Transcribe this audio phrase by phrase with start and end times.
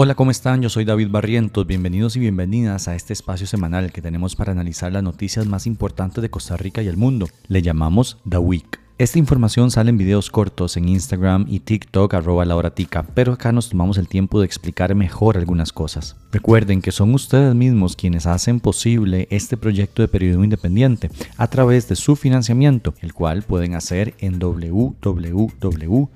[0.00, 0.62] Hola, ¿cómo están?
[0.62, 1.66] Yo soy David Barrientos.
[1.66, 6.22] Bienvenidos y bienvenidas a este espacio semanal que tenemos para analizar las noticias más importantes
[6.22, 7.26] de Costa Rica y el mundo.
[7.48, 8.78] Le llamamos The Week.
[8.98, 13.50] Esta información sale en videos cortos en Instagram y TikTok arroba la horatica, pero acá
[13.50, 16.14] nos tomamos el tiempo de explicar mejor algunas cosas.
[16.30, 21.88] Recuerden que son ustedes mismos quienes hacen posible este proyecto de periodismo independiente a través
[21.88, 26.08] de su financiamiento, el cual pueden hacer en www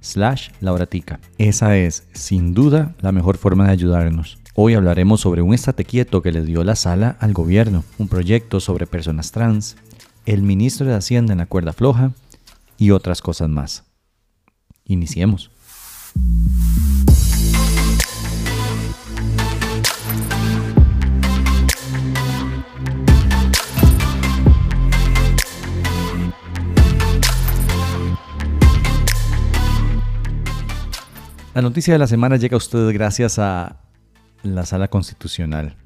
[0.00, 0.50] slash.
[1.38, 4.38] Esa es, sin duda, la mejor forma de ayudarnos.
[4.54, 8.60] Hoy hablaremos sobre un estate quieto que le dio la sala al gobierno, un proyecto
[8.60, 9.76] sobre personas trans,
[10.26, 12.12] el ministro de Hacienda en la cuerda floja
[12.78, 13.84] y otras cosas más.
[14.84, 15.50] Iniciemos.
[31.54, 33.76] La noticia de la semana llega a ustedes gracias a
[34.42, 35.76] la Sala Constitucional.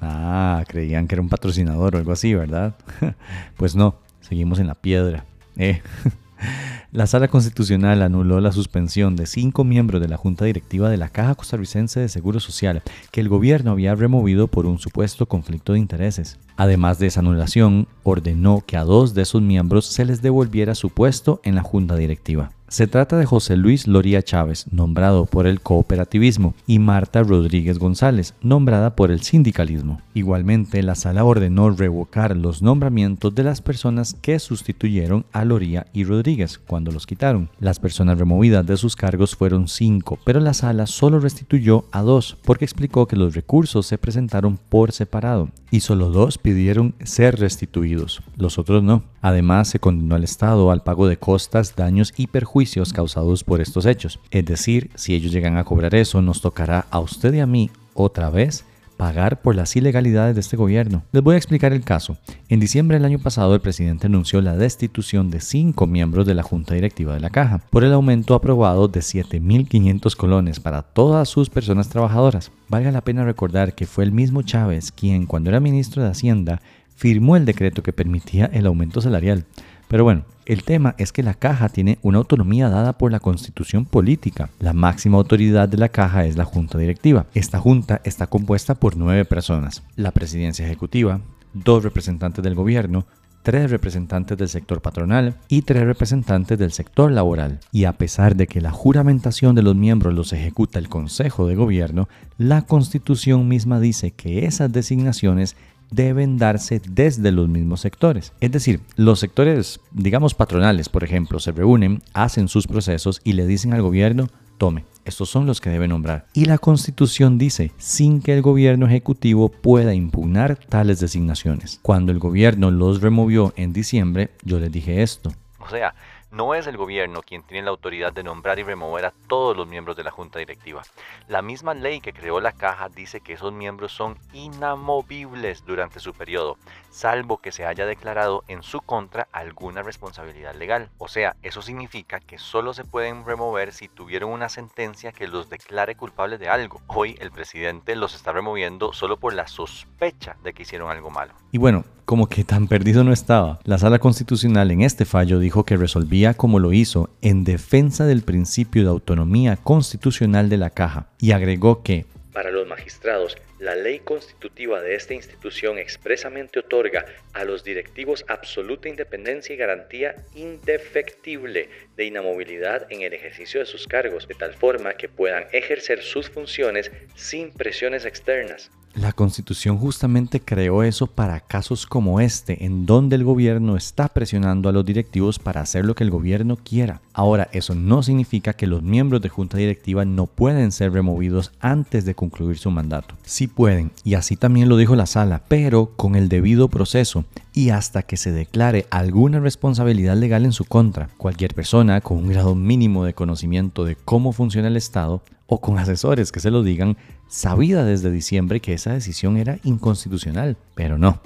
[0.00, 2.76] Ah, creían que era un patrocinador o algo así, ¿verdad?
[3.56, 5.26] pues no, seguimos en la piedra.
[5.56, 5.82] Eh.
[6.92, 11.10] La Sala Constitucional anuló la suspensión de cinco miembros de la Junta Directiva de la
[11.10, 15.80] Caja Costarricense de Seguro Social que el gobierno había removido por un supuesto conflicto de
[15.80, 16.38] intereses.
[16.56, 20.88] Además de esa anulación, ordenó que a dos de esos miembros se les devolviera su
[20.88, 22.52] puesto en la Junta Directiva.
[22.68, 28.34] Se trata de José Luis Loría Chávez, nombrado por el cooperativismo, y Marta Rodríguez González,
[28.42, 30.02] nombrada por el sindicalismo.
[30.12, 36.04] Igualmente, la sala ordenó revocar los nombramientos de las personas que sustituyeron a Loría y
[36.04, 37.48] Rodríguez cuando los quitaron.
[37.58, 42.36] Las personas removidas de sus cargos fueron cinco, pero la sala solo restituyó a dos,
[42.44, 48.22] porque explicó que los recursos se presentaron por separado y solo dos pidieron ser restituidos,
[48.36, 49.04] los otros no.
[49.20, 52.57] Además, se condenó al Estado al pago de costas, daños y perjuicios
[52.92, 54.18] causados por estos hechos.
[54.30, 57.70] Es decir, si ellos llegan a cobrar eso, nos tocará a usted y a mí
[57.94, 58.64] otra vez
[58.96, 61.04] pagar por las ilegalidades de este gobierno.
[61.12, 62.18] Les voy a explicar el caso.
[62.48, 66.42] En diciembre del año pasado, el presidente anunció la destitución de cinco miembros de la
[66.42, 71.48] Junta Directiva de la Caja por el aumento aprobado de 7.500 colones para todas sus
[71.48, 72.50] personas trabajadoras.
[72.68, 76.60] Valga la pena recordar que fue el mismo Chávez quien, cuando era ministro de Hacienda,
[76.96, 79.44] firmó el decreto que permitía el aumento salarial.
[79.86, 83.84] Pero bueno, el tema es que la caja tiene una autonomía dada por la constitución
[83.84, 84.48] política.
[84.60, 87.26] La máxima autoridad de la caja es la junta directiva.
[87.34, 89.82] Esta junta está compuesta por nueve personas.
[89.94, 91.20] La presidencia ejecutiva,
[91.52, 93.04] dos representantes del gobierno,
[93.42, 97.60] tres representantes del sector patronal y tres representantes del sector laboral.
[97.70, 101.56] Y a pesar de que la juramentación de los miembros los ejecuta el Consejo de
[101.56, 102.08] Gobierno,
[102.38, 105.56] la Constitución misma dice que esas designaciones
[105.90, 108.32] deben darse desde los mismos sectores.
[108.40, 113.46] Es decir, los sectores, digamos patronales, por ejemplo, se reúnen, hacen sus procesos y le
[113.46, 114.28] dicen al gobierno,
[114.58, 116.26] tome, estos son los que debe nombrar.
[116.34, 121.78] Y la constitución dice, sin que el gobierno ejecutivo pueda impugnar tales designaciones.
[121.82, 125.32] Cuando el gobierno los removió en diciembre, yo les dije esto.
[125.60, 125.94] O sea,
[126.30, 129.66] no es el gobierno quien tiene la autoridad de nombrar y remover a todos los
[129.66, 130.82] miembros de la junta directiva.
[131.26, 136.14] La misma ley que creó la caja dice que esos miembros son inamovibles durante su
[136.14, 136.56] periodo,
[136.90, 140.90] salvo que se haya declarado en su contra alguna responsabilidad legal.
[140.98, 145.48] O sea, eso significa que solo se pueden remover si tuvieron una sentencia que los
[145.50, 146.80] declare culpables de algo.
[146.86, 151.34] Hoy el presidente los está removiendo solo por la sospecha de que hicieron algo malo.
[151.52, 153.60] Y bueno, como que tan perdido no estaba.
[153.64, 158.22] La sala constitucional en este fallo dijo que resolvía como lo hizo en defensa del
[158.22, 163.98] principio de autonomía constitucional de la caja y agregó que para los magistrados, la ley
[163.98, 167.04] constitutiva de esta institución expresamente otorga
[167.34, 173.86] a los directivos absoluta independencia y garantía indefectible de inamovilidad en el ejercicio de sus
[173.86, 178.70] cargos, de tal forma que puedan ejercer sus funciones sin presiones externas.
[178.94, 184.68] La constitución justamente creó eso para casos como este, en donde el gobierno está presionando
[184.68, 187.00] a los directivos para hacer lo que el gobierno quiera.
[187.12, 192.04] Ahora, eso no significa que los miembros de junta directiva no pueden ser removidos antes
[192.04, 193.14] de concluir su mandato.
[193.22, 197.70] Sí pueden, y así también lo dijo la sala, pero con el debido proceso y
[197.70, 201.08] hasta que se declare alguna responsabilidad legal en su contra.
[201.16, 205.78] Cualquier persona con un grado mínimo de conocimiento de cómo funciona el Estado o con
[205.78, 206.96] asesores que se lo digan,
[207.26, 211.20] sabía desde diciembre que esa decisión era inconstitucional, pero no.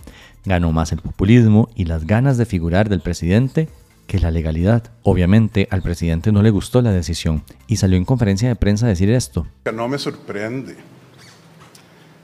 [0.45, 3.69] Ganó más el populismo y las ganas de figurar del presidente
[4.07, 4.85] que la legalidad.
[5.03, 8.91] Obviamente al presidente no le gustó la decisión y salió en conferencia de prensa a
[8.91, 9.47] decir esto.
[9.75, 10.77] No me sorprende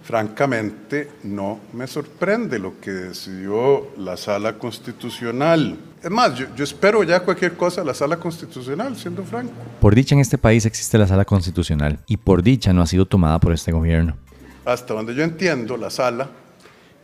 [0.08, 5.76] francamente no me sorprende lo que decidió la sala constitucional.
[6.02, 9.52] Es más, yo, yo, espero ya cualquier cosa la sala constitucional, siendo franco.
[9.78, 13.04] Por dicha en este país existe la sala constitucional y por dicha no ha sido
[13.04, 14.16] tomada por este gobierno.
[14.64, 16.26] Hasta donde yo entiendo, la sala,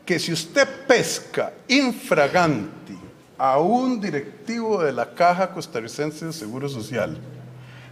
[0.07, 2.97] que si usted pesca infraganti
[3.37, 7.19] a un directivo de la Caja Costarricense de Seguro Social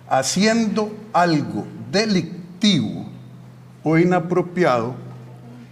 [0.09, 3.12] haciendo algo delictivo
[3.85, 4.95] o inapropiado,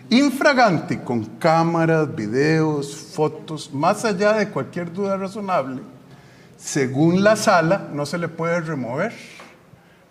[0.08, 5.82] infragante con cámaras, videos, fotos, más allá de cualquier duda razonable,
[6.56, 9.12] según la sala no se le puede remover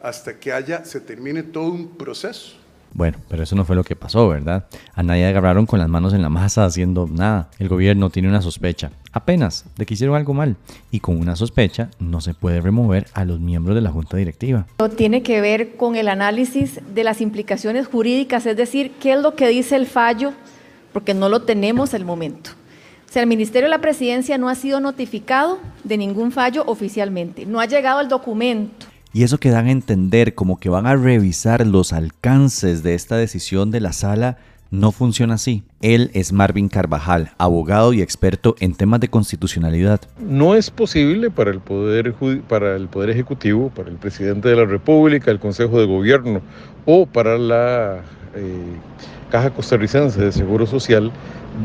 [0.01, 2.58] hasta que haya, se termine todo un proceso.
[2.93, 4.65] Bueno, pero eso no fue lo que pasó, ¿verdad?
[4.93, 7.49] A nadie agarraron con las manos en la masa haciendo nada.
[7.59, 10.55] El gobierno tiene una sospecha, apenas, de que hicieron algo mal.
[10.91, 14.65] Y con una sospecha no se puede remover a los miembros de la junta directiva.
[14.97, 19.35] Tiene que ver con el análisis de las implicaciones jurídicas, es decir, qué es lo
[19.35, 20.33] que dice el fallo,
[20.91, 22.51] porque no lo tenemos al momento.
[23.07, 27.45] O sea, el Ministerio de la Presidencia no ha sido notificado de ningún fallo oficialmente,
[27.45, 28.85] no ha llegado el documento.
[29.11, 33.17] Y eso que dan a entender como que van a revisar los alcances de esta
[33.17, 34.37] decisión de la sala
[34.71, 35.63] no funciona así.
[35.81, 40.01] Él es Marvin Carvajal, abogado y experto en temas de constitucionalidad.
[40.19, 42.13] No es posible para el poder
[42.47, 46.41] para el poder ejecutivo, para el presidente de la República, el Consejo de Gobierno
[46.85, 48.03] o para la
[48.35, 48.77] eh,
[49.31, 51.11] Caja Costarricense de Seguro Social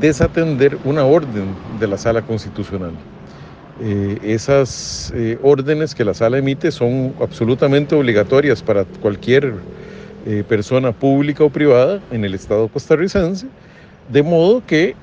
[0.00, 2.92] desatender una orden de la Sala Constitucional.
[3.80, 9.52] Eh, esas eh, órdenes que la sala emite son absolutamente obligatorias para cualquier
[10.26, 13.48] eh, persona pública o privada en el Estado costarricense,
[14.12, 14.94] de modo que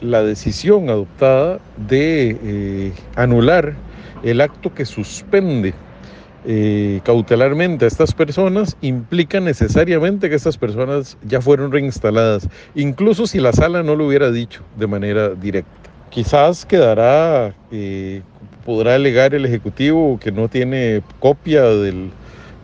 [0.00, 3.74] la decisión adoptada de anular
[4.22, 5.74] el acto que suspende
[7.04, 13.52] cautelarmente a estas personas implica necesariamente que estas personas ya fueron reinstaladas, incluso si la
[13.52, 15.91] sala no lo hubiera dicho de manera directa.
[16.12, 18.20] Quizás quedará, eh,
[18.66, 22.10] podrá alegar el Ejecutivo que no tiene copia del,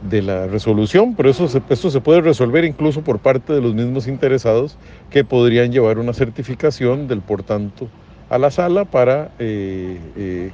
[0.02, 3.74] de la resolución, pero eso se, esto se puede resolver incluso por parte de los
[3.74, 4.76] mismos interesados
[5.08, 7.88] que podrían llevar una certificación del por tanto
[8.28, 10.50] a la sala para eh, eh,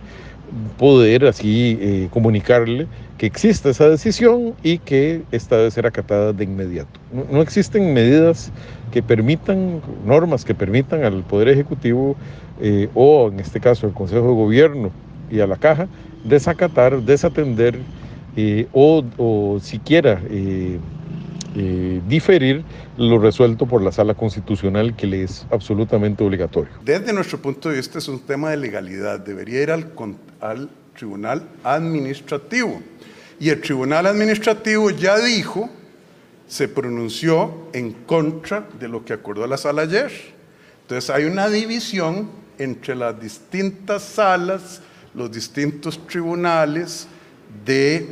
[0.79, 2.87] poder así eh, comunicarle
[3.19, 7.01] que existe esa decisión y que esta debe ser acatada de inmediato.
[7.31, 8.51] No, existen medidas
[8.93, 12.17] que permitan, normas que permitan al Poder Ejecutivo
[12.61, 14.91] eh, o en este caso al Consejo de Gobierno
[15.31, 15.89] y a la Caja
[16.25, 17.79] desacatar, desatender
[18.37, 20.21] eh, o, o, siquiera
[21.55, 22.65] eh, diferir
[22.97, 26.73] lo resuelto por la sala constitucional que le es absolutamente obligatorio.
[26.85, 29.93] Desde nuestro punto de vista es un tema de legalidad, debería ir al,
[30.41, 32.83] al tribunal administrativo.
[33.39, 35.69] Y el tribunal administrativo ya dijo,
[36.47, 40.13] se pronunció en contra de lo que acordó la sala ayer.
[40.83, 42.29] Entonces hay una división
[42.59, 44.83] entre las distintas salas,
[45.15, 47.07] los distintos tribunales
[47.65, 48.09] de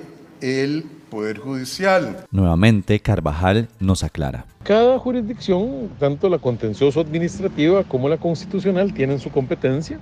[1.13, 2.25] Poder Judicial.
[2.31, 4.47] Nuevamente, Carvajal nos aclara.
[4.63, 9.99] Cada jurisdicción, tanto la contencioso administrativa como la constitucional, tienen su competencia.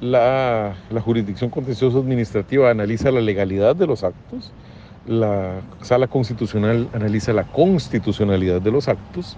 [0.00, 4.50] La, la jurisdicción contencioso administrativa analiza la legalidad de los actos,
[5.06, 9.36] la sala constitucional analiza la constitucionalidad de los actos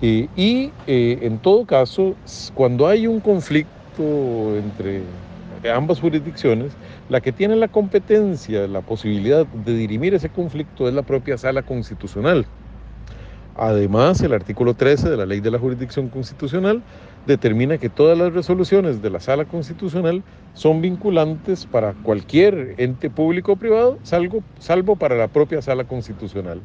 [0.00, 2.14] eh, y eh, en todo caso,
[2.54, 5.02] cuando hay un conflicto entre
[5.74, 6.72] ambas jurisdicciones,
[7.08, 11.62] la que tiene la competencia, la posibilidad de dirimir ese conflicto es la propia sala
[11.62, 12.46] constitucional.
[13.56, 16.80] Además, el artículo 13 de la Ley de la Jurisdicción Constitucional
[17.26, 20.22] determina que todas las resoluciones de la Sala Constitucional
[20.54, 26.60] son vinculantes para cualquier ente público o privado, salvo, salvo para la propia Sala Constitucional.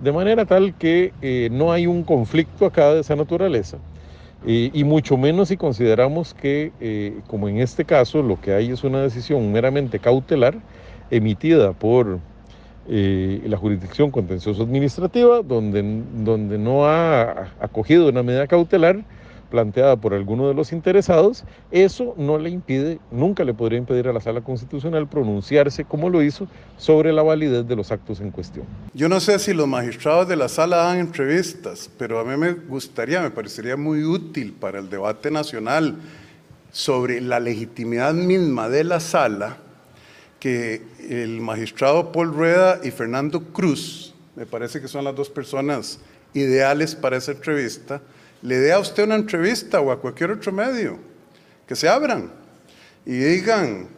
[0.00, 3.78] De manera tal que eh, no hay un conflicto acá de esa naturaleza
[4.46, 8.84] y mucho menos si consideramos que, eh, como en este caso, lo que hay es
[8.84, 10.54] una decisión meramente cautelar
[11.10, 12.20] emitida por
[12.88, 15.82] eh, la jurisdicción contencioso administrativa, donde,
[16.24, 19.04] donde no ha acogido una medida cautelar
[19.50, 24.12] planteada por alguno de los interesados, eso no le impide, nunca le podría impedir a
[24.12, 28.66] la sala constitucional pronunciarse como lo hizo sobre la validez de los actos en cuestión.
[28.94, 32.52] Yo no sé si los magistrados de la sala dan entrevistas, pero a mí me
[32.52, 35.96] gustaría, me parecería muy útil para el debate nacional
[36.70, 39.58] sobre la legitimidad misma de la sala
[40.40, 45.98] que el magistrado Paul Rueda y Fernando Cruz, me parece que son las dos personas
[46.34, 48.00] ideales para esa entrevista,
[48.42, 50.98] le dé a usted una entrevista o a cualquier otro medio,
[51.66, 52.30] que se abran
[53.04, 53.88] y digan,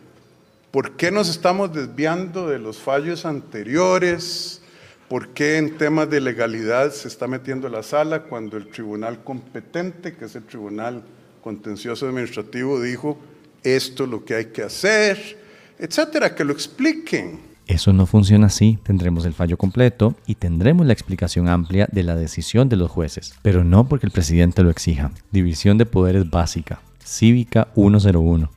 [0.71, 4.61] ¿por qué nos estamos desviando de los fallos anteriores?
[5.09, 10.15] ¿Por qué en temas de legalidad se está metiendo la sala cuando el tribunal competente,
[10.15, 11.03] que es el Tribunal
[11.43, 13.19] Contencioso Administrativo, dijo
[13.63, 15.39] esto es lo que hay que hacer,
[15.79, 16.35] etcétera?
[16.35, 17.50] Que lo expliquen.
[17.71, 18.81] Eso no funciona así.
[18.83, 23.33] Tendremos el fallo completo y tendremos la explicación amplia de la decisión de los jueces,
[23.43, 25.13] pero no porque el presidente lo exija.
[25.31, 26.81] División de poderes básica.
[26.99, 28.51] Cívica 101.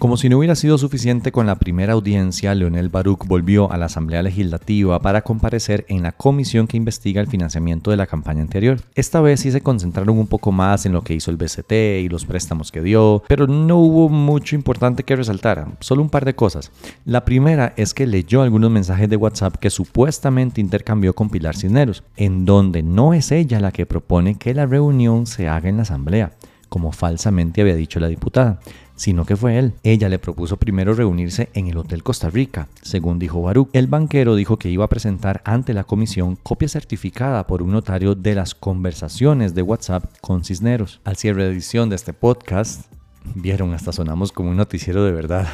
[0.00, 3.84] Como si no hubiera sido suficiente con la primera audiencia, Leonel Baruch volvió a la
[3.84, 8.80] Asamblea Legislativa para comparecer en la comisión que investiga el financiamiento de la campaña anterior.
[8.94, 12.08] Esta vez sí se concentraron un poco más en lo que hizo el BCT y
[12.08, 16.34] los préstamos que dio, pero no hubo mucho importante que resaltar, solo un par de
[16.34, 16.72] cosas.
[17.04, 22.04] La primera es que leyó algunos mensajes de WhatsApp que supuestamente intercambió con Pilar Cisneros,
[22.16, 25.82] en donde no es ella la que propone que la reunión se haga en la
[25.82, 26.32] Asamblea
[26.70, 28.60] como falsamente había dicho la diputada,
[29.00, 29.72] sino que fue él.
[29.82, 33.70] Ella le propuso primero reunirse en el Hotel Costa Rica, según dijo Baruch.
[33.72, 38.14] El banquero dijo que iba a presentar ante la comisión copia certificada por un notario
[38.14, 41.00] de las conversaciones de WhatsApp con Cisneros.
[41.04, 42.92] Al cierre de edición de este podcast,
[43.34, 45.48] vieron, hasta sonamos como un noticiero de verdad.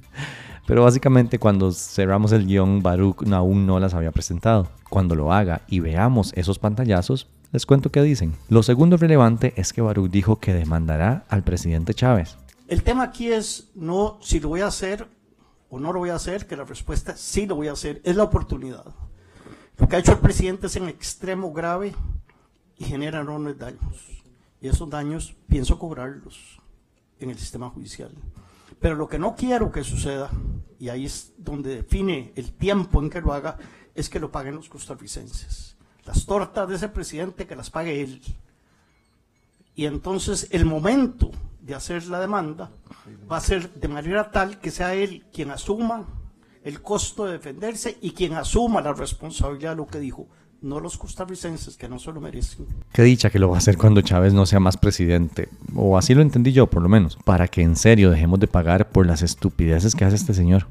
[0.66, 4.66] Pero básicamente cuando cerramos el guion, Baruch aún no las había presentado.
[4.88, 8.32] Cuando lo haga y veamos esos pantallazos, les cuento qué dicen.
[8.48, 12.38] Lo segundo relevante es que Baruch dijo que demandará al presidente Chávez.
[12.68, 15.08] El tema aquí es no si lo voy a hacer
[15.70, 18.00] o no lo voy a hacer, que la respuesta es sí lo voy a hacer,
[18.04, 18.84] es la oportunidad.
[19.76, 21.94] Lo que ha hecho el presidente es en extremo grave
[22.76, 24.22] y genera enormes daños.
[24.60, 26.60] Y esos daños pienso cobrarlos
[27.18, 28.12] en el sistema judicial.
[28.80, 30.30] Pero lo que no quiero que suceda,
[30.78, 33.58] y ahí es donde define el tiempo en que lo haga,
[33.94, 35.68] es que lo paguen los costarricenses
[36.08, 38.22] las tortas de ese presidente que las pague él.
[39.74, 41.30] Y entonces el momento
[41.68, 42.70] de hacer la demanda
[43.30, 46.06] va a ser de manera tal que sea él quien asuma
[46.64, 50.26] el costo de defenderse y quien asuma la responsabilidad de lo que dijo,
[50.62, 52.66] no los costarricenses que no se lo merecen.
[52.92, 56.14] Qué dicha que lo va a hacer cuando Chávez no sea más presidente, o así
[56.14, 59.22] lo entendí yo por lo menos, para que en serio dejemos de pagar por las
[59.22, 60.66] estupideces que hace este señor.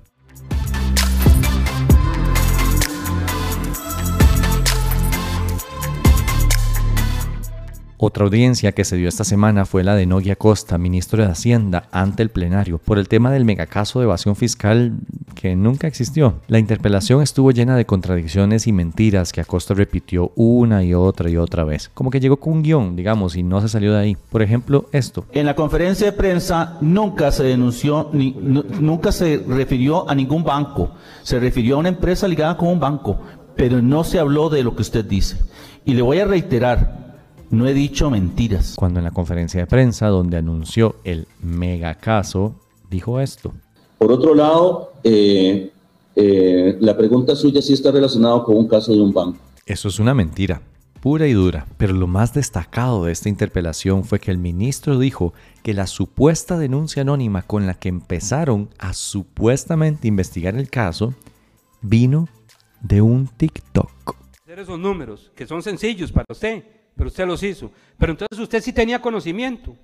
[8.00, 11.90] Otra audiencia que se dio esta semana fue la de Nogui Acosta, ministro de Hacienda,
[11.92, 14.94] ante el plenario, por el tema del megacaso de evasión fiscal
[15.34, 16.36] que nunca existió.
[16.48, 21.38] La interpelación estuvo llena de contradicciones y mentiras que Acosta repitió una y otra y
[21.38, 21.90] otra vez.
[21.92, 24.18] Como que llegó con un guion, digamos, y no se salió de ahí.
[24.30, 25.26] Por ejemplo, esto.
[25.32, 30.92] En la conferencia de prensa nunca se denunció, ni, nunca se refirió a ningún banco.
[31.24, 33.18] Se refirió a una empresa ligada con un banco,
[33.56, 35.40] pero no se habló de lo que usted dice.
[35.84, 37.07] Y le voy a reiterar,
[37.50, 38.76] no he dicho mentiras.
[38.78, 42.56] Cuando en la conferencia de prensa donde anunció el mega caso,
[42.90, 43.54] dijo esto.
[43.98, 45.72] Por otro lado, eh,
[46.16, 49.40] eh, la pregunta suya sí está relacionada con un caso de un banco.
[49.66, 50.62] Eso es una mentira,
[51.02, 51.68] pura y dura.
[51.78, 56.58] Pero lo más destacado de esta interpelación fue que el ministro dijo que la supuesta
[56.58, 61.14] denuncia anónima con la que empezaron a supuestamente investigar el caso
[61.82, 62.28] vino
[62.82, 64.16] de un TikTok.
[64.48, 66.64] Esos números que son sencillos para usted
[66.98, 67.72] pero usted los hizo.
[67.98, 69.76] Pero entonces usted sí tenía conocimiento.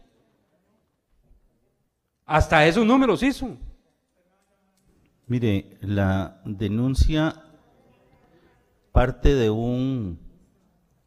[2.25, 3.55] Hasta esos números hizo.
[5.27, 7.35] Mire, la denuncia
[8.91, 10.19] parte de un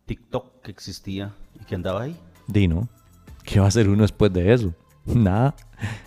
[0.07, 2.17] TikTok que existía y que andaba ahí.
[2.47, 2.89] Dino,
[3.45, 4.75] ¿qué va a hacer uno después de eso?
[5.05, 5.55] Nada.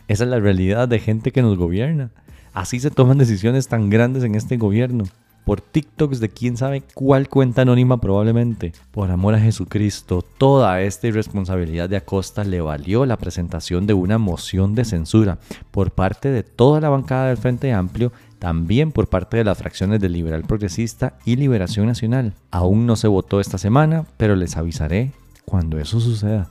[0.07, 2.11] Esa es la realidad de gente que nos gobierna.
[2.53, 5.03] Así se toman decisiones tan grandes en este gobierno
[5.49, 8.71] por TikToks de quién sabe cuál cuenta anónima probablemente.
[8.91, 14.19] Por amor a Jesucristo, toda esta irresponsabilidad de Acosta le valió la presentación de una
[14.19, 15.39] moción de censura
[15.71, 19.99] por parte de toda la bancada del Frente Amplio también por parte de las fracciones
[19.99, 22.35] del Liberal Progresista y Liberación Nacional.
[22.51, 25.13] Aún no se votó esta semana, pero les avisaré
[25.45, 26.47] cuando eso suceda.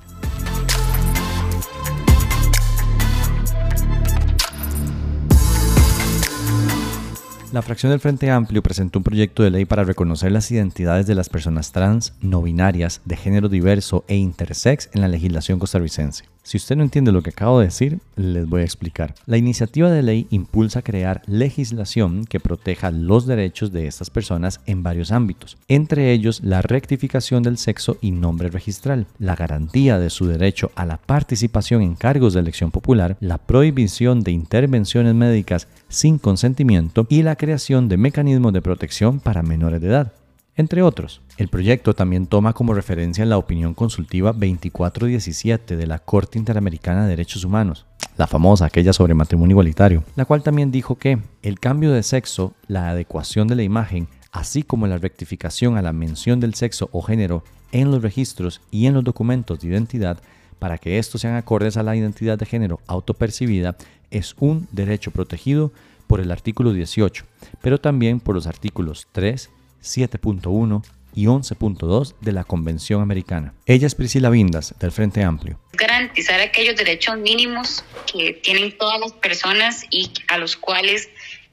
[7.51, 11.15] La fracción del Frente Amplio presentó un proyecto de ley para reconocer las identidades de
[11.15, 16.25] las personas trans, no binarias, de género diverso e intersex en la legislación costarricense.
[16.49, 19.15] Si usted no entiende lo que acabo de decir, les voy a explicar.
[19.27, 24.83] La iniciativa de ley impulsa crear legislación que proteja los derechos de estas personas en
[24.83, 30.27] varios ámbitos, entre ellos la rectificación del sexo y nombre registral, la garantía de su
[30.27, 36.17] derecho a la participación en cargos de elección popular, la prohibición de intervenciones médicas sin
[36.17, 40.13] consentimiento y la creación de mecanismos de protección para menores de edad
[40.59, 41.23] entre otros.
[41.39, 47.11] El proyecto también toma como referencia la opinión consultiva 2417 de la Corte Interamericana de
[47.11, 47.87] Derechos Humanos.
[48.17, 52.53] la famosa, aquella sobre matrimonio igualitario, la cual también dijo que el cambio de sexo,
[52.67, 57.01] la adecuación de la imagen, así como la rectificación a la mención del sexo o
[57.01, 60.19] género en los registros y en los documentos de identidad,
[60.59, 63.77] para que estos sean acordes a la identidad de género autopercibida,
[64.11, 65.71] es un derecho protegido
[66.09, 67.25] por el artículo 18,
[67.63, 69.51] pero también por los artículos 3,
[69.83, 73.55] 7.1 y 11.2 de la Convención Americana.
[73.67, 75.59] Ella es Priscila Vindas, del Frente Amplio.
[75.73, 81.09] Garantizar aquellos derechos mínimos que tienen todas las personas y a los cuales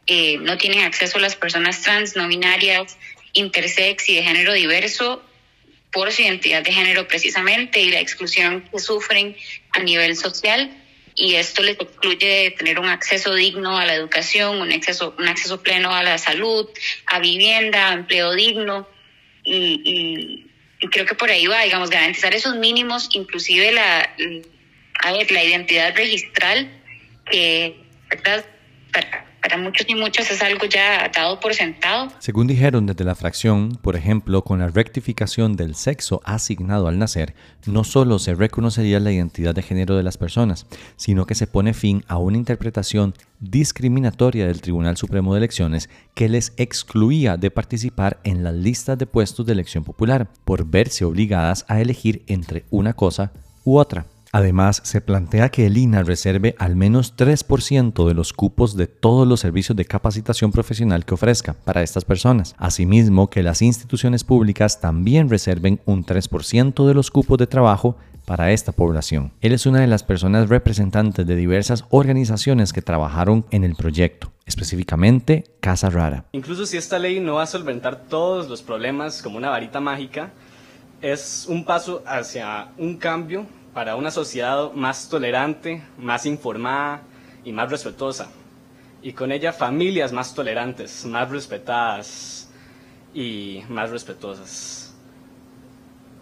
[0.08, 2.98] eh, no tienen acceso las personas trans, no binarias,
[3.34, 5.24] intersex y de género diverso
[5.92, 9.36] por su identidad de género precisamente y la exclusión que sufren
[9.72, 10.70] a nivel social
[11.16, 15.64] y esto les excluye tener un acceso digno a la educación, un acceso, un acceso
[15.64, 16.70] pleno a la salud,
[17.08, 18.88] a vivienda, a empleo digno.
[19.44, 20.46] Y,
[20.92, 24.14] creo que por ahí va, digamos, garantizar esos mínimos, inclusive la,
[25.04, 26.70] a ver, la identidad registral,
[27.32, 27.76] que
[28.96, 32.08] para, para muchos y muchas es algo ya dado por sentado.
[32.20, 37.36] Según dijeron desde la fracción, por ejemplo, con la rectificación del sexo asignado al nacer,
[37.66, 41.74] no solo se reconocería la identidad de género de las personas, sino que se pone
[41.74, 48.20] fin a una interpretación discriminatoria del Tribunal Supremo de Elecciones que les excluía de participar
[48.24, 52.94] en las listas de puestos de elección popular por verse obligadas a elegir entre una
[52.94, 53.34] cosa
[53.66, 54.06] u otra.
[54.36, 59.26] Además, se plantea que el INA reserve al menos 3% de los cupos de todos
[59.26, 62.54] los servicios de capacitación profesional que ofrezca para estas personas.
[62.58, 68.52] Asimismo, que las instituciones públicas también reserven un 3% de los cupos de trabajo para
[68.52, 69.32] esta población.
[69.40, 74.34] Él es una de las personas representantes de diversas organizaciones que trabajaron en el proyecto,
[74.46, 76.26] específicamente Casa Rara.
[76.34, 80.34] Incluso si esta ley no va a solventar todos los problemas como una varita mágica,
[81.02, 87.02] es un paso hacia un cambio para una sociedad más tolerante, más informada
[87.44, 88.30] y más respetuosa.
[89.02, 92.50] Y con ella familias más tolerantes, más respetadas
[93.14, 94.94] y más respetuosas.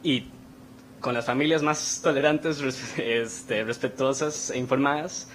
[0.01, 0.29] Y
[0.99, 2.59] con las familias más tolerantes,
[2.97, 5.29] este, respetuosas e informadas,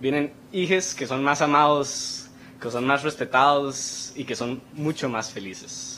[0.00, 2.30] vienen hijos que son más amados,
[2.62, 5.93] que son más respetados y que son mucho más felices.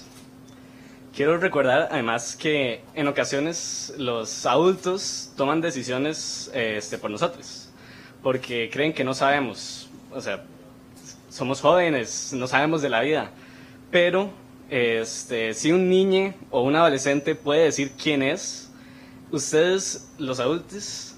[1.16, 7.70] Quiero recordar además que en ocasiones los adultos toman decisiones este, por nosotros,
[8.22, 10.44] porque creen que no sabemos, o sea,
[11.30, 13.30] somos jóvenes, no sabemos de la vida,
[13.90, 14.30] pero
[14.68, 18.70] este, si un niño o un adolescente puede decir quién es,
[19.30, 21.16] ustedes, los adultos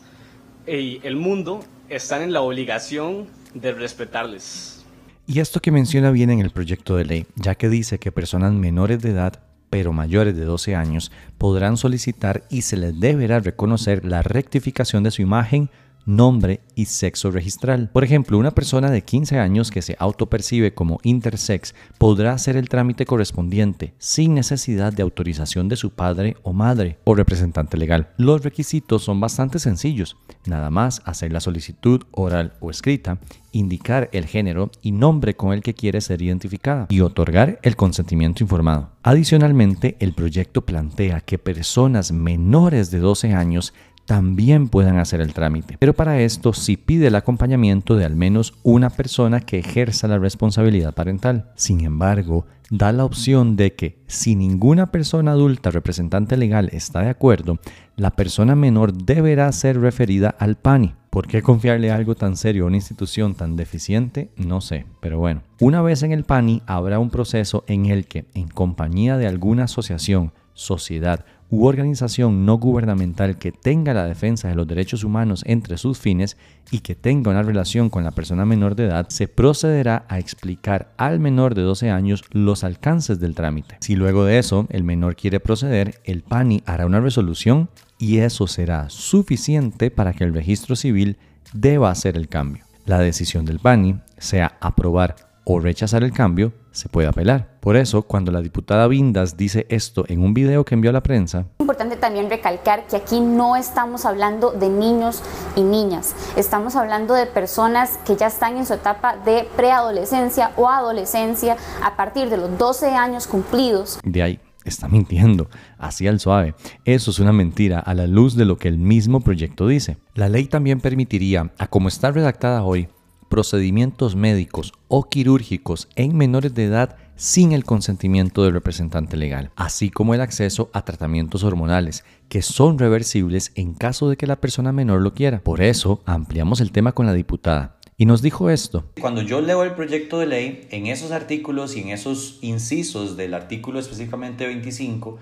[0.64, 4.84] y el mundo están en la obligación de respetarles.
[5.26, 8.52] Y esto que menciona bien en el proyecto de ley, ya que dice que personas
[8.52, 14.04] menores de edad pero mayores de 12 años podrán solicitar y se les deberá reconocer
[14.04, 15.70] la rectificación de su imagen,
[16.08, 17.90] nombre y sexo registral.
[17.92, 22.68] Por ejemplo, una persona de 15 años que se autopercibe como intersex podrá hacer el
[22.68, 28.08] trámite correspondiente sin necesidad de autorización de su padre o madre o representante legal.
[28.16, 30.16] Los requisitos son bastante sencillos,
[30.46, 33.20] nada más hacer la solicitud oral o escrita,
[33.52, 38.42] indicar el género y nombre con el que quiere ser identificada y otorgar el consentimiento
[38.42, 38.92] informado.
[39.02, 43.74] Adicionalmente, el proyecto plantea que personas menores de 12 años
[44.08, 45.76] también puedan hacer el trámite.
[45.78, 50.18] Pero para esto sí pide el acompañamiento de al menos una persona que ejerza la
[50.18, 51.50] responsabilidad parental.
[51.56, 57.10] Sin embargo, da la opción de que si ninguna persona adulta representante legal está de
[57.10, 57.58] acuerdo,
[57.96, 60.94] la persona menor deberá ser referida al PANI.
[61.10, 64.30] ¿Por qué confiarle algo tan serio a una institución tan deficiente?
[64.38, 65.42] No sé, pero bueno.
[65.60, 69.64] Una vez en el PANI habrá un proceso en el que, en compañía de alguna
[69.64, 75.78] asociación, sociedad u organización no gubernamental que tenga la defensa de los derechos humanos entre
[75.78, 76.36] sus fines
[76.70, 80.92] y que tenga una relación con la persona menor de edad, se procederá a explicar
[80.98, 83.76] al menor de 12 años los alcances del trámite.
[83.80, 88.46] Si luego de eso el menor quiere proceder, el PANI hará una resolución y eso
[88.46, 91.16] será suficiente para que el registro civil
[91.52, 92.64] deba hacer el cambio.
[92.84, 97.58] La decisión del PANI, sea aprobar o rechazar el cambio, se puede apelar.
[97.60, 101.02] Por eso, cuando la diputada Vindas dice esto en un video que envió a la
[101.02, 101.46] prensa...
[101.58, 105.22] Es importante también recalcar que aquí no estamos hablando de niños
[105.56, 110.68] y niñas, estamos hablando de personas que ya están en su etapa de preadolescencia o
[110.68, 113.98] adolescencia a partir de los 12 años cumplidos.
[114.04, 116.54] De ahí está mintiendo, así al suave.
[116.84, 119.96] Eso es una mentira a la luz de lo que el mismo proyecto dice.
[120.14, 122.88] La ley también permitiría, a como está redactada hoy,
[123.28, 129.90] procedimientos médicos o quirúrgicos en menores de edad sin el consentimiento del representante legal, así
[129.90, 134.72] como el acceso a tratamientos hormonales que son reversibles en caso de que la persona
[134.72, 135.40] menor lo quiera.
[135.40, 137.78] Por eso ampliamos el tema con la diputada.
[137.96, 138.84] Y nos dijo esto.
[139.00, 143.34] Cuando yo leo el proyecto de ley, en esos artículos y en esos incisos del
[143.34, 145.18] artículo específicamente 25,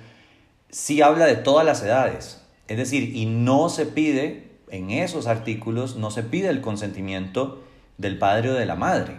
[0.69, 2.43] sí habla de todas las edades.
[2.69, 7.63] Es decir, y no se pide, en esos artículos, no se pide el consentimiento
[7.99, 9.15] del padre o de la madre.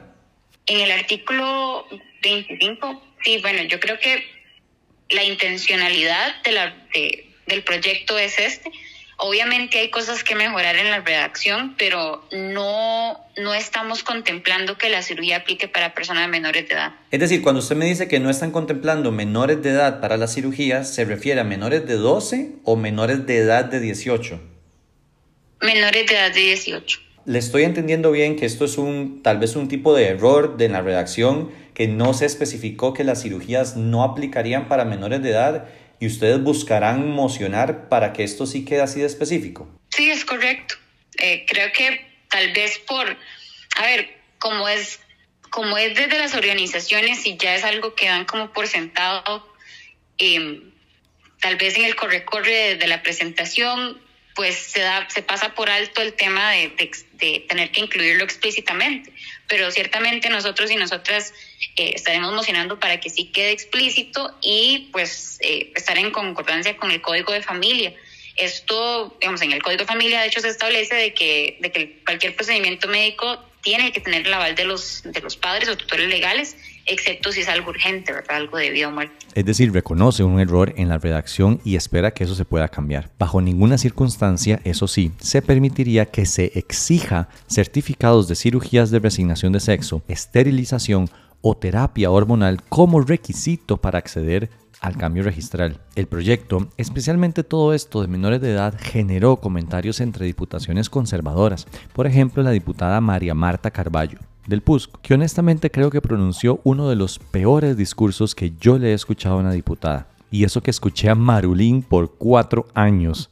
[0.65, 1.85] En el artículo
[2.21, 4.23] 25, sí, bueno, yo creo que
[5.09, 6.75] la intencionalidad de la,
[7.45, 8.71] del proyecto es este.
[9.19, 15.01] Obviamente hay cosas que mejorar en la redacción, pero no, no estamos contemplando que la
[15.01, 16.93] cirugía aplique para personas menores de edad.
[17.09, 20.35] Es decir, cuando usted me dice que no están contemplando menores de edad para las
[20.35, 24.39] cirugías, ¿se refiere a menores de 12 o menores de edad de 18?
[25.61, 29.57] Menores de edad de 18 le estoy entendiendo bien que esto es un tal vez
[29.57, 34.03] un tipo de error de la redacción que no se especificó que las cirugías no
[34.03, 35.67] aplicarían para menores de edad
[35.99, 39.67] y ustedes buscarán mocionar para que esto sí quede así de específico.
[39.89, 40.75] Sí, es correcto.
[41.19, 43.05] Eh, creo que tal vez por,
[43.75, 44.09] a ver,
[44.39, 45.01] como es,
[45.49, 49.45] como es desde las organizaciones y ya es algo que dan como por sentado,
[50.17, 50.61] eh,
[51.41, 53.99] tal vez en el corre-corre de la presentación
[54.38, 56.71] pues se, da, se pasa por alto el tema de,
[57.13, 59.12] de, tener que incluirlo explícitamente.
[59.47, 61.34] Pero ciertamente nosotros y nosotras
[61.76, 66.91] eh, estaremos mocionando para que sí quede explícito y pues eh, estar en concordancia con
[66.91, 67.95] el Código de Familia.
[68.36, 72.00] Esto, digamos, en el Código de Familia de hecho se establece de que, de que
[72.06, 76.10] cualquier procedimiento médico tiene que tener el aval de los, de los padres o tutores
[76.10, 78.38] legales excepto si es algo urgente, ¿verdad?
[78.38, 79.13] Algo de vida o muerte.
[79.36, 83.12] Es decir, reconoce un error en la redacción y espera que eso se pueda cambiar.
[83.19, 89.54] Bajo ninguna circunstancia, eso sí, se permitiría que se exija certificados de cirugías de resignación
[89.54, 91.10] de sexo, esterilización
[91.41, 94.50] o terapia hormonal como requisito para acceder
[94.82, 95.80] al cambio registral.
[95.95, 102.08] El proyecto, especialmente todo esto de menores de edad, generó comentarios entre diputaciones conservadoras, por
[102.08, 106.95] ejemplo la diputada María Marta Carballo, del PUSC, que honestamente creo que pronunció uno de
[106.95, 110.07] los peores discursos que yo le he escuchado a una diputada.
[110.31, 113.29] Y eso que escuché a Marulín por cuatro años.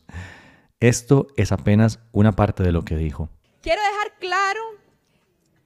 [0.79, 3.29] Esto es apenas una parte de lo que dijo.
[3.61, 4.61] Quiero dejar claro,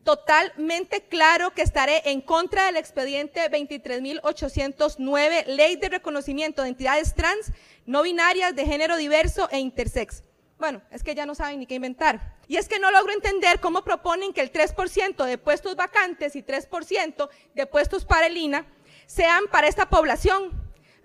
[0.03, 7.51] totalmente claro, que estaré en contra del expediente 23.809, Ley de Reconocimiento de Entidades Trans,
[7.85, 10.23] No Binarias, de Género Diverso e Intersex.
[10.59, 12.38] Bueno, es que ya no saben ni qué inventar.
[12.49, 16.41] Y es que no logro entender cómo proponen que el 3% de puestos vacantes y
[16.41, 18.65] 3% de puestos para el INA
[19.05, 20.51] sean para esta población.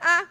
[0.00, 0.24] Ah,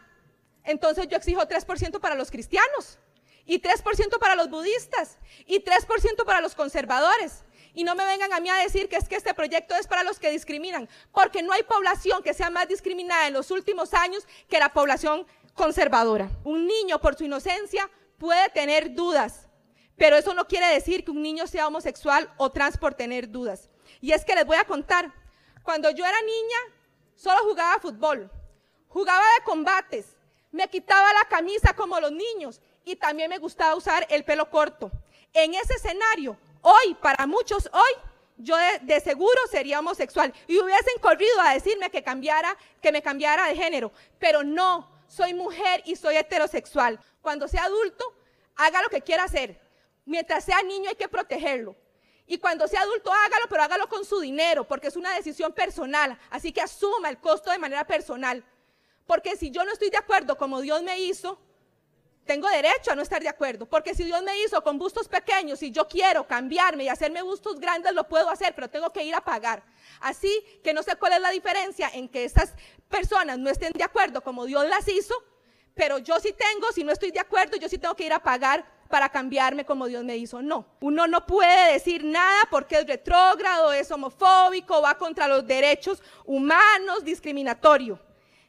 [0.63, 2.97] entonces yo exijo 3% para los cristianos,
[3.45, 7.45] y 3% para los budistas, y 3% para los conservadores.
[7.75, 10.01] Y no me vengan a mí a decir que es que este proyecto es para
[10.01, 14.25] los que discriminan, porque no hay población que sea más discriminada en los últimos años
[14.49, 16.31] que la población conservadora.
[16.43, 19.47] Un niño por su inocencia puede tener dudas,
[20.03, 23.69] pero eso no quiere decir que un niño sea homosexual o trans por tener dudas.
[24.01, 25.09] Y es que les voy a contar,
[25.63, 26.57] cuando yo era niña,
[27.15, 28.29] solo jugaba fútbol,
[28.89, 30.17] jugaba de combates,
[30.51, 34.91] me quitaba la camisa como los niños y también me gustaba usar el pelo corto.
[35.31, 37.93] En ese escenario, hoy, para muchos hoy,
[38.35, 43.47] yo de, seguro sería homosexual y hubiesen corrido a decirme que cambiara, que me cambiara
[43.47, 46.99] de género, pero no, soy mujer y soy heterosexual.
[47.21, 48.03] Cuando sea adulto,
[48.57, 49.62] haga lo que quiera hacer,
[50.05, 51.75] Mientras sea niño hay que protegerlo.
[52.25, 56.17] Y cuando sea adulto, hágalo, pero hágalo con su dinero, porque es una decisión personal.
[56.29, 58.43] Así que asuma el costo de manera personal.
[59.05, 61.39] Porque si yo no estoy de acuerdo como Dios me hizo,
[62.25, 63.65] tengo derecho a no estar de acuerdo.
[63.65, 67.59] Porque si Dios me hizo con bustos pequeños y yo quiero cambiarme y hacerme bustos
[67.59, 69.63] grandes, lo puedo hacer, pero tengo que ir a pagar.
[69.99, 72.53] Así que no sé cuál es la diferencia en que estas
[72.87, 75.13] personas no estén de acuerdo como Dios las hizo,
[75.75, 78.21] pero yo sí tengo, si no estoy de acuerdo, yo sí tengo que ir a
[78.21, 80.43] pagar para cambiarme como Dios me hizo.
[80.43, 85.99] No, uno no puede decir nada porque es retrógrado, es homofóbico, va contra los derechos
[86.25, 87.99] humanos, discriminatorio.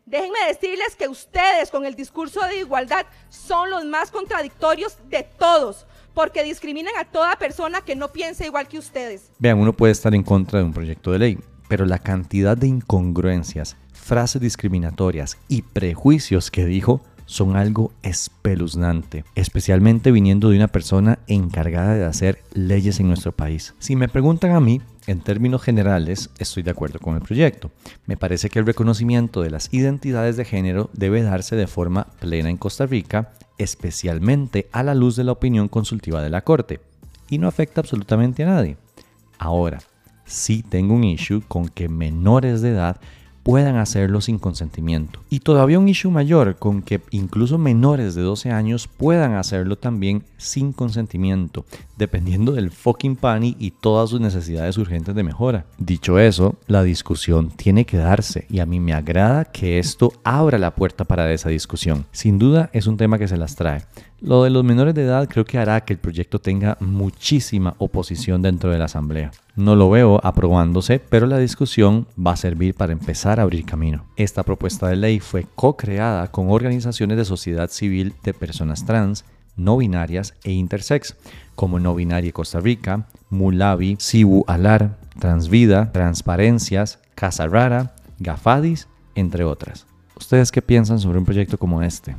[0.04, 5.86] Déjenme decirles que ustedes con el discurso de igualdad son los más contradictorios de todos,
[6.12, 9.30] porque discriminan a toda persona que no piense igual que ustedes.
[9.38, 11.38] Vean, uno puede estar en contra de un proyecto de ley,
[11.70, 20.12] pero la cantidad de incongruencias, frases discriminatorias y prejuicios que dijo son algo espeluznante, especialmente
[20.12, 23.74] viniendo de una persona encargada de hacer leyes en nuestro país.
[23.78, 27.70] Si me preguntan a mí, en términos generales, estoy de acuerdo con el proyecto.
[28.06, 32.48] Me parece que el reconocimiento de las identidades de género debe darse de forma plena
[32.48, 36.80] en Costa Rica, especialmente a la luz de la opinión consultiva de la Corte,
[37.28, 38.76] y no afecta absolutamente a nadie.
[39.38, 39.78] Ahora,
[40.24, 43.00] sí tengo un issue con que menores de edad
[43.44, 45.20] puedan hacerlo sin consentimiento.
[45.30, 50.24] Y todavía un issue mayor con que incluso menores de 12 años puedan hacerlo también
[50.38, 51.64] sin consentimiento,
[51.96, 55.66] dependiendo del fucking pani y todas sus necesidades urgentes de mejora.
[55.78, 60.58] Dicho eso, la discusión tiene que darse y a mí me agrada que esto abra
[60.58, 62.06] la puerta para esa discusión.
[62.12, 63.82] Sin duda es un tema que se las trae.
[64.24, 68.40] Lo de los menores de edad creo que hará que el proyecto tenga muchísima oposición
[68.40, 69.32] dentro de la Asamblea.
[69.54, 74.06] No lo veo aprobándose, pero la discusión va a servir para empezar a abrir camino.
[74.16, 79.76] Esta propuesta de ley fue co-creada con organizaciones de sociedad civil de personas trans, no
[79.76, 81.16] binarias e intersex,
[81.54, 89.86] como No Binaria Costa Rica, Mulavi, Sibu Alar, Transvida, Transparencias, Casa Rara, Gafadis, entre otras.
[90.16, 92.16] ¿Ustedes qué piensan sobre un proyecto como este?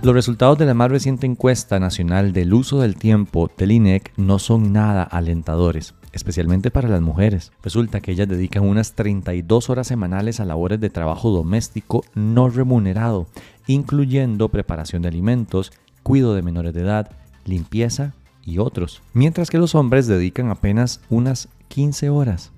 [0.00, 4.38] Los resultados de la más reciente encuesta nacional del uso del tiempo del INEC no
[4.38, 7.50] son nada alentadores, especialmente para las mujeres.
[7.64, 13.26] Resulta que ellas dedican unas 32 horas semanales a labores de trabajo doméstico no remunerado,
[13.66, 15.72] incluyendo preparación de alimentos,
[16.04, 17.10] cuidado de menores de edad,
[17.44, 22.52] limpieza y otros, mientras que los hombres dedican apenas unas 15 horas,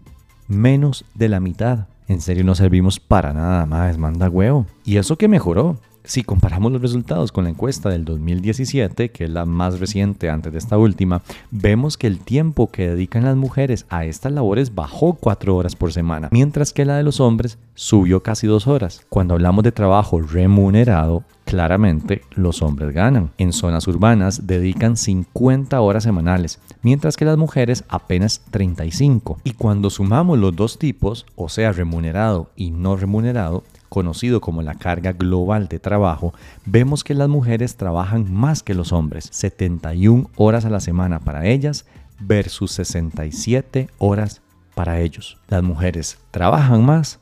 [0.47, 1.87] menos de la mitad.
[2.07, 4.67] En serio no servimos para nada más, manda huevo.
[4.85, 9.31] Y eso que mejoró, si comparamos los resultados con la encuesta del 2017, que es
[9.31, 13.87] la más reciente antes de esta última, vemos que el tiempo que dedican las mujeres
[13.89, 18.23] a estas labores bajó 4 horas por semana, mientras que la de los hombres subió
[18.23, 19.07] casi 2 horas.
[19.09, 23.31] Cuando hablamos de trabajo remunerado, claramente los hombres ganan.
[23.37, 29.39] En zonas urbanas dedican 50 horas semanales, mientras que las mujeres apenas 35.
[29.45, 34.77] Y cuando sumamos los dos tipos, o sea, remunerado y no remunerado, conocido como la
[34.77, 36.33] carga global de trabajo,
[36.65, 41.47] vemos que las mujeres trabajan más que los hombres, 71 horas a la semana para
[41.47, 41.85] ellas
[42.21, 44.41] versus 67 horas
[44.75, 45.37] para ellos.
[45.49, 47.21] Las mujeres trabajan más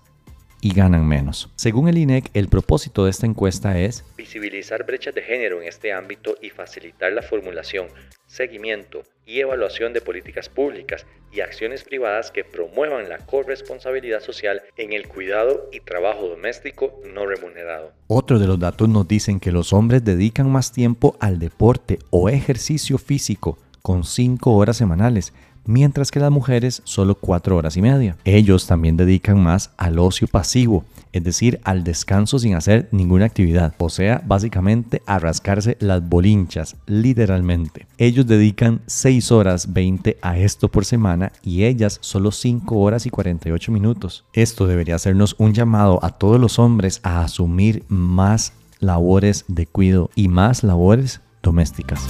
[0.60, 1.50] y ganan menos.
[1.56, 5.92] Según el INEC, el propósito de esta encuesta es visibilizar brechas de género en este
[5.92, 7.88] ámbito y facilitar la formulación,
[8.26, 14.92] seguimiento y evaluación de políticas públicas y acciones privadas que promuevan la corresponsabilidad social en
[14.92, 17.92] el cuidado y trabajo doméstico no remunerado.
[18.06, 22.28] Otro de los datos nos dicen que los hombres dedican más tiempo al deporte o
[22.28, 25.32] ejercicio físico con 5 horas semanales,
[25.68, 28.16] mientras que las mujeres solo 4 horas y media.
[28.24, 33.74] Ellos también dedican más al ocio pasivo, es decir, al descanso sin hacer ninguna actividad,
[33.78, 37.86] o sea, básicamente a rascarse las bolinchas, literalmente.
[37.98, 43.10] Ellos dedican 6 horas 20 a esto por semana y ellas solo 5 horas y
[43.10, 44.24] 48 minutos.
[44.32, 50.10] Esto debería hacernos un llamado a todos los hombres a asumir más labores de cuidado
[50.14, 52.00] y más labores domésticas.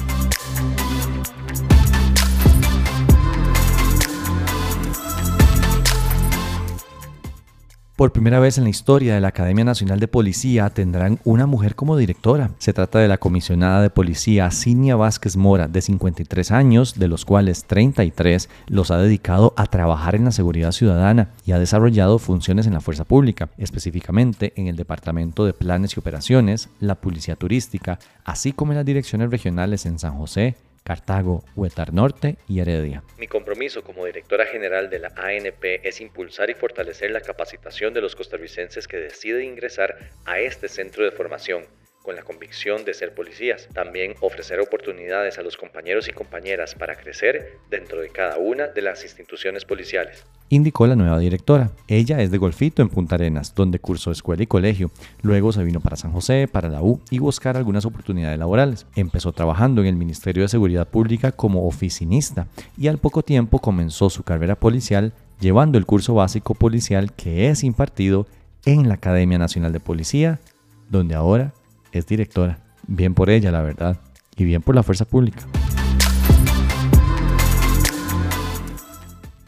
[7.98, 11.74] Por primera vez en la historia de la Academia Nacional de Policía tendrán una mujer
[11.74, 12.52] como directora.
[12.58, 17.24] Se trata de la comisionada de policía Cinia Vázquez Mora, de 53 años, de los
[17.24, 22.68] cuales 33 los ha dedicado a trabajar en la seguridad ciudadana y ha desarrollado funciones
[22.68, 27.98] en la fuerza pública, específicamente en el Departamento de Planes y Operaciones, la Policía Turística,
[28.24, 30.54] así como en las direcciones regionales en San José,
[30.88, 33.02] Cartago, Huetar Norte y Heredia.
[33.18, 38.00] Mi compromiso como directora general de la ANP es impulsar y fortalecer la capacitación de
[38.00, 41.66] los costarricenses que deciden ingresar a este centro de formación
[42.08, 43.68] con la convicción de ser policías.
[43.74, 48.80] También ofrecer oportunidades a los compañeros y compañeras para crecer dentro de cada una de
[48.80, 50.24] las instituciones policiales.
[50.48, 51.70] Indicó la nueva directora.
[51.86, 54.90] Ella es de Golfito en Punta Arenas, donde cursó escuela y colegio.
[55.20, 58.86] Luego se vino para San José, para la U y buscar algunas oportunidades laborales.
[58.96, 62.46] Empezó trabajando en el Ministerio de Seguridad Pública como oficinista
[62.78, 67.64] y al poco tiempo comenzó su carrera policial llevando el curso básico policial que es
[67.64, 68.26] impartido
[68.64, 70.40] en la Academia Nacional de Policía,
[70.88, 71.52] donde ahora
[71.92, 72.58] es directora.
[72.86, 73.98] Bien por ella, la verdad.
[74.36, 75.46] Y bien por la fuerza pública.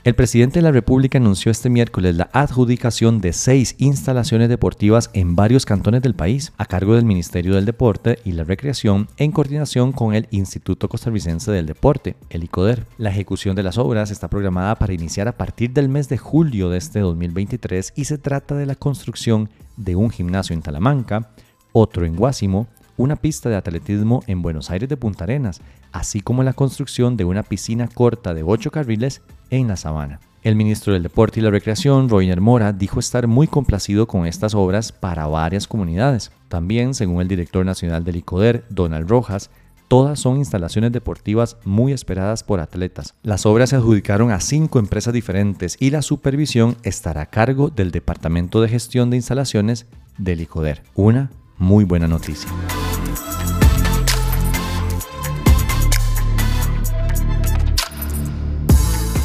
[0.03, 5.37] El presidente de la República anunció este miércoles la adjudicación de seis instalaciones deportivas en
[5.37, 9.93] varios cantones del país, a cargo del Ministerio del Deporte y la Recreación, en coordinación
[9.93, 12.87] con el Instituto Costarricense del Deporte, el ICODER.
[12.97, 16.71] La ejecución de las obras está programada para iniciar a partir del mes de julio
[16.71, 21.29] de este 2023 y se trata de la construcción de un gimnasio en Talamanca,
[21.73, 25.61] otro en Guásimo, una pista de atletismo en Buenos Aires de Punta Arenas,
[25.93, 30.21] así como la construcción de una piscina corta de 8 carriles en la Sabana.
[30.43, 34.55] El ministro del Deporte y la Recreación, Roiner Mora, dijo estar muy complacido con estas
[34.55, 36.31] obras para varias comunidades.
[36.49, 39.51] También, según el director nacional del ICODER, Donald Rojas,
[39.91, 43.15] Todas son instalaciones deportivas muy esperadas por atletas.
[43.25, 47.91] Las obras se adjudicaron a cinco empresas diferentes y la supervisión estará a cargo del
[47.91, 50.85] Departamento de Gestión de Instalaciones del ICODER.
[50.95, 52.51] Una muy buena noticia.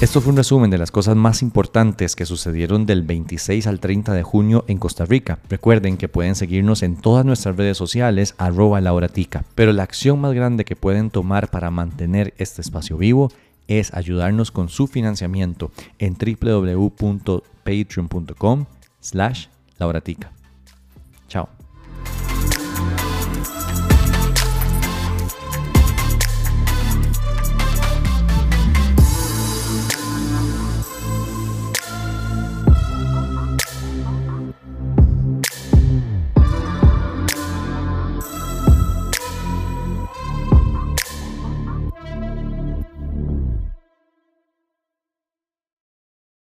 [0.02, 4.14] Esto fue un resumen de las cosas más importantes que sucedieron del 26 al 30
[4.14, 5.40] de junio en Costa Rica.
[5.50, 10.34] Recuerden que pueden seguirnos en todas nuestras redes sociales arroba lauratica, pero la acción más
[10.34, 13.32] grande que pueden tomar para mantener este espacio vivo
[13.68, 18.66] es ayudarnos con su financiamiento en www.patreon.com
[19.00, 19.48] slash
[19.80, 20.32] lauratica.